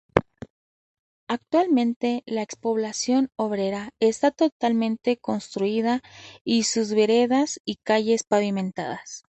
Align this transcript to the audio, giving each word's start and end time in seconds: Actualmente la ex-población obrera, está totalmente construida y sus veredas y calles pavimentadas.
Actualmente 1.27 2.23
la 2.25 2.41
ex-población 2.41 3.29
obrera, 3.35 3.91
está 3.99 4.31
totalmente 4.31 5.17
construida 5.19 6.01
y 6.43 6.63
sus 6.63 6.95
veredas 6.95 7.59
y 7.65 7.75
calles 7.83 8.23
pavimentadas. 8.23 9.23